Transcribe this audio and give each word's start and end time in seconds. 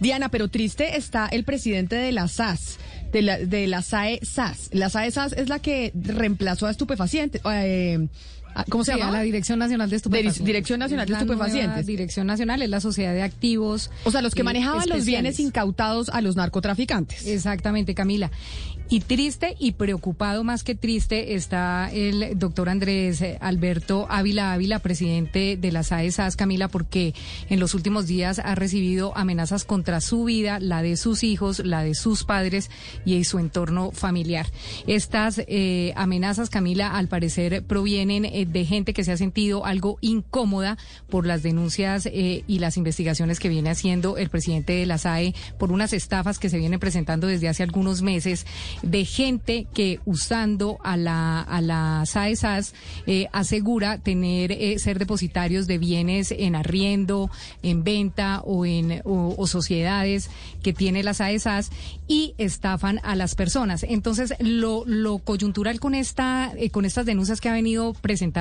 Diana, 0.00 0.28
pero 0.28 0.48
triste 0.48 0.96
está 0.96 1.26
el 1.26 1.44
presidente 1.44 1.96
de 1.96 2.12
la 2.12 2.28
SAS, 2.28 2.78
de 3.12 3.22
la, 3.22 3.38
de 3.38 3.66
la 3.66 3.82
SAE 3.82 4.20
SAS. 4.22 4.70
La 4.72 4.90
SAE 4.90 5.10
SAS 5.10 5.32
es 5.32 5.48
la 5.48 5.58
que 5.58 5.92
reemplazó 5.94 6.66
a 6.66 6.70
estupefacientes. 6.70 7.40
Eh, 7.44 8.08
¿Cómo 8.68 8.84
se 8.84 8.96
llama? 8.96 9.12
La 9.12 9.22
Dirección 9.22 9.58
Nacional 9.58 9.90
de 9.90 9.96
Estupefacientes. 9.96 10.44
Dirección 10.44 10.80
Nacional 10.80 11.06
de 11.06 11.14
Estupefacientes. 11.14 11.86
Dirección 11.86 12.26
Nacional 12.26 12.62
es 12.62 12.70
la 12.70 12.80
sociedad 12.80 13.12
de 13.12 13.22
activos. 13.22 13.90
O 14.04 14.10
sea, 14.10 14.22
los 14.22 14.34
que 14.34 14.42
manejaban 14.42 14.88
los 14.88 15.04
bienes 15.04 15.40
incautados 15.40 16.08
a 16.08 16.20
los 16.20 16.36
narcotraficantes. 16.36 17.26
Exactamente, 17.26 17.94
Camila. 17.94 18.30
Y 18.88 19.00
triste 19.00 19.56
y 19.58 19.72
preocupado 19.72 20.44
más 20.44 20.62
que 20.62 20.76
triste 20.76 21.34
está 21.34 21.90
el 21.92 22.38
doctor 22.38 22.68
Andrés 22.68 23.20
Alberto 23.40 24.06
Ávila 24.08 24.52
Ávila, 24.52 24.78
presidente 24.78 25.56
de 25.60 25.72
las 25.72 25.90
AESAS, 25.90 26.36
Camila, 26.36 26.68
porque 26.68 27.12
en 27.48 27.58
los 27.58 27.74
últimos 27.74 28.06
días 28.06 28.38
ha 28.38 28.54
recibido 28.54 29.16
amenazas 29.16 29.64
contra 29.64 30.00
su 30.00 30.22
vida, 30.22 30.60
la 30.60 30.82
de 30.82 30.96
sus 30.96 31.24
hijos, 31.24 31.58
la 31.64 31.82
de 31.82 31.96
sus 31.96 32.22
padres 32.22 32.70
y 33.04 33.24
su 33.24 33.40
entorno 33.40 33.90
familiar. 33.90 34.46
Estas 34.86 35.42
eh, 35.48 35.92
amenazas, 35.96 36.48
Camila, 36.48 36.96
al 36.96 37.08
parecer 37.08 37.64
provienen 37.64 38.24
eh, 38.24 38.45
de 38.52 38.64
gente 38.64 38.92
que 38.92 39.04
se 39.04 39.12
ha 39.12 39.16
sentido 39.16 39.64
algo 39.64 39.98
incómoda 40.00 40.78
por 41.08 41.26
las 41.26 41.42
denuncias 41.42 42.06
eh, 42.06 42.44
y 42.46 42.58
las 42.58 42.76
investigaciones 42.76 43.40
que 43.40 43.48
viene 43.48 43.70
haciendo 43.70 44.16
el 44.16 44.30
presidente 44.30 44.74
de 44.74 44.86
la 44.86 44.98
SAE 44.98 45.34
por 45.58 45.72
unas 45.72 45.92
estafas 45.92 46.38
que 46.38 46.50
se 46.50 46.58
vienen 46.58 46.80
presentando 46.80 47.26
desde 47.26 47.48
hace 47.48 47.62
algunos 47.62 48.02
meses 48.02 48.46
de 48.82 49.04
gente 49.04 49.66
que 49.74 50.00
usando 50.04 50.78
a 50.82 50.96
la, 50.96 51.40
a 51.40 51.60
la 51.60 52.04
SAESAS 52.06 52.74
eh, 53.06 53.26
asegura 53.32 53.98
tener, 53.98 54.52
eh, 54.52 54.78
ser 54.78 54.98
depositarios 54.98 55.66
de 55.66 55.78
bienes 55.78 56.32
en 56.32 56.54
arriendo, 56.54 57.30
en 57.62 57.84
venta 57.84 58.42
o 58.44 58.64
en 58.66 59.02
o, 59.04 59.46
sociedades 59.46 60.30
que 60.62 60.72
tiene 60.72 61.02
la 61.02 61.14
SAESAS 61.14 61.70
y 62.08 62.34
estafan 62.38 63.00
a 63.04 63.14
las 63.14 63.34
personas. 63.34 63.84
Entonces, 63.88 64.34
lo, 64.40 64.82
lo 64.86 65.18
coyuntural 65.18 65.78
con 65.78 65.94
esta, 65.94 66.52
con 66.72 66.84
estas 66.84 67.06
denuncias 67.06 67.40
que 67.40 67.48
ha 67.48 67.52
venido 67.52 67.92
presentando 67.94 68.35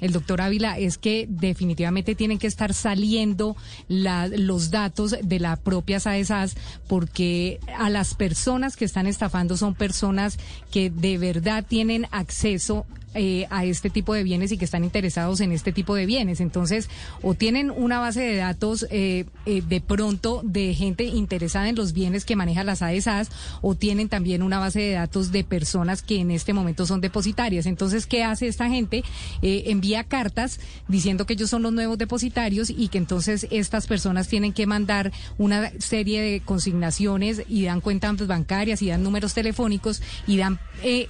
el 0.00 0.12
doctor 0.12 0.40
Ávila 0.40 0.78
es 0.78 0.98
que 0.98 1.26
definitivamente 1.28 2.14
tienen 2.14 2.38
que 2.38 2.46
estar 2.46 2.74
saliendo 2.74 3.56
la, 3.88 4.26
los 4.26 4.70
datos 4.70 5.16
de 5.22 5.40
la 5.40 5.56
propia 5.56 6.00
SAESAS 6.00 6.56
porque 6.88 7.60
a 7.78 7.88
las 7.88 8.14
personas 8.14 8.76
que 8.76 8.84
están 8.84 9.06
estafando 9.06 9.56
son 9.56 9.74
personas 9.74 10.38
que 10.70 10.90
de 10.90 11.18
verdad 11.18 11.64
tienen 11.66 12.06
acceso 12.10 12.86
eh, 13.12 13.48
a 13.50 13.64
este 13.64 13.90
tipo 13.90 14.14
de 14.14 14.22
bienes 14.22 14.52
y 14.52 14.56
que 14.56 14.64
están 14.64 14.84
interesados 14.84 15.40
en 15.40 15.50
este 15.50 15.72
tipo 15.72 15.96
de 15.96 16.06
bienes. 16.06 16.40
Entonces, 16.40 16.88
o 17.22 17.34
tienen 17.34 17.72
una 17.72 17.98
base 17.98 18.20
de 18.20 18.36
datos 18.36 18.86
eh, 18.88 19.24
eh, 19.46 19.62
de 19.62 19.80
pronto 19.80 20.42
de 20.44 20.74
gente 20.74 21.02
interesada 21.02 21.68
en 21.68 21.74
los 21.74 21.92
bienes 21.92 22.24
que 22.24 22.36
maneja 22.36 22.62
las 22.62 22.82
AESAS, 22.82 23.30
o 23.62 23.74
tienen 23.74 24.08
también 24.08 24.44
una 24.44 24.60
base 24.60 24.78
de 24.78 24.92
datos 24.92 25.32
de 25.32 25.42
personas 25.42 26.02
que 26.02 26.20
en 26.20 26.30
este 26.30 26.52
momento 26.52 26.86
son 26.86 27.00
depositarias. 27.00 27.66
Entonces, 27.66 28.06
¿qué 28.06 28.22
hace 28.22 28.46
esta 28.46 28.68
gente? 28.68 29.02
Envía 29.42 30.04
cartas 30.04 30.60
diciendo 30.88 31.26
que 31.26 31.34
ellos 31.34 31.50
son 31.50 31.62
los 31.62 31.72
nuevos 31.72 31.98
depositarios 31.98 32.70
y 32.70 32.88
que 32.88 32.98
entonces 32.98 33.46
estas 33.50 33.86
personas 33.86 34.28
tienen 34.28 34.52
que 34.52 34.66
mandar 34.66 35.12
una 35.38 35.70
serie 35.78 36.20
de 36.20 36.40
consignaciones 36.40 37.42
y 37.48 37.64
dan 37.64 37.80
cuentas 37.80 38.00
bancarias 38.26 38.82
y 38.82 38.88
dan 38.88 39.02
números 39.02 39.34
telefónicos 39.34 40.02
y 40.26 40.36
dan 40.36 40.58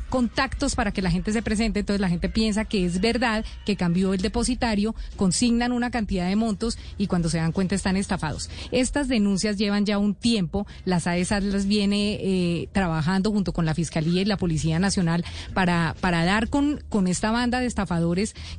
contactos 0.09 0.75
para 0.75 0.93
que 0.93 1.03
la 1.03 1.11
gente 1.11 1.33
se 1.33 1.43
presente 1.43 1.81
entonces 1.81 2.01
la 2.01 2.09
gente 2.09 2.29
piensa 2.29 2.65
que 2.65 2.85
es 2.85 3.01
verdad 3.01 3.45
que 3.65 3.77
cambió 3.77 4.15
el 4.15 4.21
depositario, 4.21 4.95
consignan 5.17 5.73
una 5.73 5.91
cantidad 5.91 6.29
de 6.29 6.37
montos 6.37 6.79
y 6.98 7.07
cuando 7.07 7.29
se 7.29 7.39
dan 7.39 7.53
cuenta 7.53 7.75
están 7.75 7.97
estafados. 7.97 8.51
Estas 8.73 9.09
denuncias 9.09 9.57
llevan 9.57 9.87
ya 9.87 9.98
un 9.98 10.15
tiempo, 10.15 10.67
las 10.85 11.07
AESAS 11.07 11.45
las 11.45 11.67
viene 11.67 12.19
eh, 12.21 12.69
trabajando 12.73 13.31
junto 13.31 13.53
con 13.53 13.67
la 13.67 13.75
Fiscalía 13.75 14.23
y 14.23 14.25
la 14.25 14.37
Policía 14.37 14.79
Nacional 14.79 15.25
para, 15.55 15.95
para 16.01 16.25
dar 16.25 16.48
con, 16.48 16.83
con 16.89 17.07
esta 17.07 17.31
banda 17.31 17.61
de 17.61 17.67
estafadores 17.67 17.99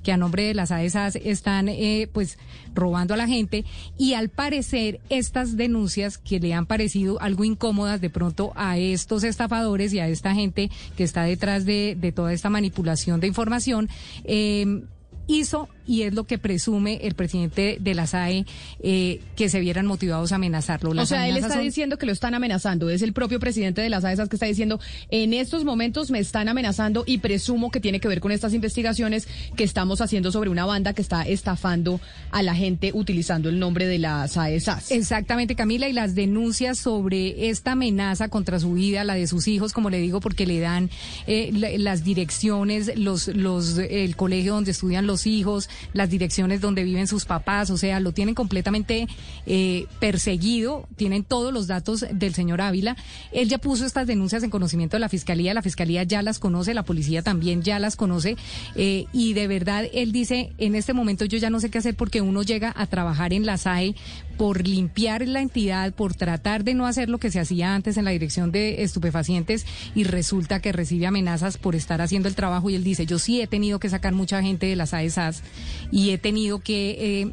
que 0.03 0.12
a 0.12 0.18
nombre 0.18 0.44
de 0.44 0.53
las 0.53 0.72
AESAS 0.72 1.16
están 1.18 1.69
eh, 1.69 2.09
pues 2.12 2.38
robando 2.74 3.13
a 3.13 3.18
la 3.18 3.28
gente. 3.28 3.66
Y 3.97 4.13
al 4.13 4.29
parecer 4.29 5.00
estas 5.09 5.57
denuncias 5.57 6.18
que 6.18 6.40
le 6.40 6.53
han 6.53 6.66
parecido 6.66 7.22
algo 7.22 7.44
incómodas 7.44 8.02
de 8.02 8.09
pronto 8.09 8.52
a 8.56 8.78
estos 8.78 9.24
estafadores 9.24 9.94
y 9.94 10.00
a 10.00 10.07
esta 10.07 10.34
gente 10.34 10.69
que 10.96 11.03
está 11.03 11.24
detrás 11.24 11.66
de, 11.66 12.13
toda 12.16 12.34
esta 12.34 12.50
manipulación 12.50 13.19
de 13.19 13.28
información, 13.28 13.90
eh, 14.24 14.84
hizo 15.28 15.69
y 15.86 16.03
es 16.03 16.14
lo 16.14 16.25
que 16.25 16.38
presume 16.38 17.00
el 17.03 17.16
presidente 17.16 17.78
de 17.80 17.94
la 17.96 18.08
SAE 18.08 18.46
eh, 18.81 19.22
que 19.36 19.50
se 19.50 19.59
vieran 19.59 19.86
motivados 19.86 20.31
a 20.31 20.36
amenazarlo. 20.36 20.92
o 20.92 21.06
sea, 21.06 21.28
él 21.28 21.38
está 21.38 21.59
diciendo 21.59 21.97
que 21.97 22.06
lo 22.06 22.12
están 22.12 22.34
amenazando. 22.34 22.90
Es 22.90 23.02
el 23.02 23.14
propio 23.14 23.40
presidente 23.40 23.81
de 23.81 23.90
la 23.90 24.02
SAE 24.02 24.18
que 24.30 24.36
está 24.36 24.46
diciendo 24.46 24.80
en 25.09 25.34
estos 25.34 25.64
momentos 25.64 26.12
me 26.12 26.20
están 26.20 26.50
amenazando 26.50 27.03
y 27.06 27.20
presumo 27.20 27.72
que 27.72 27.80
tiene 27.80 28.00
que 28.00 28.08
ver 28.08 28.20
con 28.20 28.31
estas 28.31 28.53
investigaciones 28.53 29.28
que 29.56 29.64
estamos 29.64 30.02
haciendo 30.02 30.31
sobre 30.31 30.50
una 30.50 30.66
banda 30.66 30.94
que 30.94 31.02
está 31.02 31.24
estafando 31.24 32.00
a 32.31 32.44
la 32.44 32.56
gente 32.56 32.91
utilizando 32.94 33.50
el 33.50 33.59
nombre 33.59 33.88
de 33.88 34.00
la 34.00 34.28
SAE 34.28 34.62
Exactamente, 34.90 35.56
Camila, 35.56 35.88
y 35.88 35.94
las 35.94 36.16
denuncias 36.16 36.78
sobre 36.78 37.50
esta 37.50 37.74
amenaza 37.74 38.30
contra 38.30 38.59
su 38.59 38.74
vida, 38.74 39.03
la 39.03 39.16
de 39.16 39.28
sus 39.28 39.47
hijos, 39.47 39.74
como 39.74 39.90
le 39.90 40.00
digo, 40.00 40.20
porque 40.20 40.46
le 40.46 40.59
dan 40.59 40.90
eh, 41.28 41.52
las 41.78 42.03
direcciones, 42.03 42.91
los, 42.97 43.28
los, 43.30 43.78
el 43.78 44.16
colegio 44.16 44.53
donde 44.53 44.72
estudian 44.72 45.08
los 45.08 45.25
hijos, 45.28 45.70
las 45.94 46.09
direcciones 46.09 46.62
donde 46.62 46.84
viven 46.84 47.08
sus 47.08 47.26
papás, 47.26 47.70
o 47.70 47.78
sea, 47.78 48.00
lo 48.00 48.12
tienen 48.12 48.36
completamente 48.36 49.08
eh, 49.46 49.86
perseguido, 50.00 50.88
tienen 50.96 51.24
todos 51.24 51.54
los 51.54 51.68
datos 51.68 52.06
del 52.12 52.34
señor 52.34 52.62
Ávila. 52.62 52.96
Él 53.32 53.50
ya 53.50 53.58
puso 53.58 53.86
estas 53.86 54.08
denuncias 54.08 54.44
en 54.44 54.50
conocimiento 54.50 54.96
de 54.96 55.02
la 55.02 55.09
Fiscalía, 55.09 55.54
la 55.54 55.62
Fiscalía 55.62 56.04
ya 56.04 56.22
las 56.22 56.40
conoce, 56.40 56.74
la 56.74 56.84
policía 56.84 57.22
también 57.22 57.62
ya 57.62 57.80
las 57.80 57.96
conoce, 57.96 58.38
eh, 58.76 59.06
y 59.14 59.34
de 59.34 59.48
verdad 59.48 59.86
él 59.94 60.12
dice, 60.12 60.54
en 60.58 60.76
este 60.76 60.94
momento 60.94 61.26
yo 61.26 61.38
ya 61.38 61.50
no 61.50 61.59
sé 61.59 61.70
qué 61.70 61.78
hacer 61.78 61.96
porque 61.96 62.22
uno 62.22 62.44
llega 62.44 62.74
a 62.76 62.88
trabajar 62.88 63.34
en 63.34 63.46
la 63.46 63.58
SAE 63.58 63.96
por 64.41 64.68
limpiar 64.68 65.28
la 65.28 65.40
entidad, 65.40 65.94
por 65.94 66.16
tratar 66.16 66.63
de 66.63 66.74
no 66.74 66.88
hacer 66.88 67.09
lo 67.09 67.19
que 67.19 67.29
se 67.29 67.40
hacía 67.40 67.75
antes 67.75 67.97
en 67.97 68.06
la 68.06 68.09
dirección 68.09 68.52
de 68.52 68.81
estupefacientes 68.81 69.68
y 69.94 70.03
resulta 70.03 70.59
que 70.59 70.72
recibe 70.72 71.06
amenazas 71.06 71.59
por 71.59 71.75
estar 71.75 72.02
haciendo 72.02 72.28
el 72.28 72.34
trabajo 72.34 72.68
y 72.72 72.74
él 72.74 72.84
dice, 72.84 73.06
yo 73.06 73.19
sí 73.19 73.40
he 73.40 73.46
tenido 73.46 73.78
que 73.78 73.88
sacar 73.88 74.16
mucha 74.16 74.41
gente 74.41 74.66
de 74.66 74.75
las 74.75 74.96
AESAS 74.96 75.44
y 75.91 76.09
he 76.09 76.18
tenido 76.18 76.57
que... 76.57 77.22
Eh, 77.22 77.31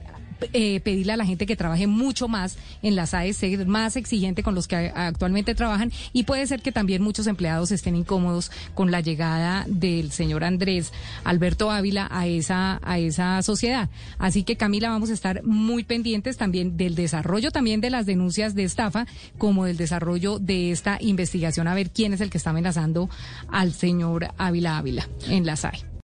eh, 0.53 0.81
pedirle 0.81 1.13
a 1.13 1.17
la 1.17 1.25
gente 1.25 1.47
que 1.47 1.57
trabaje 1.57 1.87
mucho 1.87 2.29
más 2.29 2.57
en 2.83 2.97
las 2.97 3.15
AES, 3.15 3.37
ser 3.37 3.67
más 3.67 3.97
exigente 3.97 4.43
con 4.43 4.55
los 4.55 4.69
que 4.69 4.77
actualmente 4.77 5.55
trabajan 5.55 5.93
y 6.13 6.25
puede 6.25 6.47
ser 6.47 6.63
que 6.63 6.73
también 6.73 7.03
muchos 7.03 7.27
empleados 7.27 7.73
estén 7.73 7.97
incómodos 7.97 8.51
con 8.75 8.91
la 8.91 9.01
llegada 9.01 9.65
del 9.69 10.13
señor 10.13 10.45
Andrés 10.45 10.93
Alberto 11.25 11.71
Ávila 11.71 12.09
a 12.11 12.27
esa, 12.27 12.81
a 12.83 12.99
esa 12.99 13.43
sociedad. 13.43 13.89
Así 14.19 14.43
que 14.43 14.57
Camila, 14.57 14.91
vamos 14.91 15.11
a 15.11 15.15
estar 15.15 15.43
muy 15.45 15.85
pendientes 15.85 16.37
también 16.37 16.77
del 16.77 16.95
desarrollo 16.95 17.51
también 17.51 17.81
de 17.81 17.91
las 17.91 18.07
denuncias 18.07 18.55
de 18.55 18.65
estafa 18.65 19.07
como 19.39 19.65
del 19.65 19.77
desarrollo 19.77 20.39
de 20.39 20.71
esta 20.71 20.99
investigación 21.01 21.69
a 21.69 21.75
ver 21.75 21.91
quién 21.91 22.13
es 22.13 22.21
el 22.21 22.31
que 22.31 22.39
está 22.39 22.51
amenazando 22.51 23.09
al 23.51 23.73
señor 23.73 24.29
Ávila 24.39 24.79
Ávila 24.79 25.09
en 25.29 25.47
la 25.47 25.57
SAE. 25.57 25.98